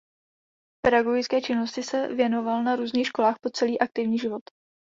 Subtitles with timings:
[0.85, 4.41] Pedagogické činnosti se věnoval na různých školách po celý aktivní život.